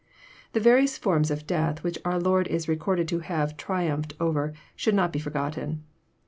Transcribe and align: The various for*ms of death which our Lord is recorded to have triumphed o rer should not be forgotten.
The 0.53 0.59
various 0.59 0.97
for*ms 0.97 1.29
of 1.29 1.45
death 1.45 1.83
which 1.83 1.99
our 2.03 2.19
Lord 2.19 2.47
is 2.47 2.67
recorded 2.67 3.07
to 3.09 3.19
have 3.19 3.55
triumphed 3.55 4.15
o 4.19 4.29
rer 4.31 4.51
should 4.75 4.95
not 4.95 5.13
be 5.13 5.19
forgotten. 5.19 5.83